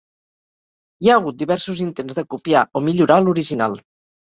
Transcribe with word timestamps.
Hi 1.03 1.09
ha 1.11 1.17
hagut 1.21 1.37
diversos 1.43 1.83
intents 1.85 2.19
de 2.21 2.25
copiar 2.33 2.65
o 2.79 2.85
millorar 2.89 3.21
l'original. 3.29 3.81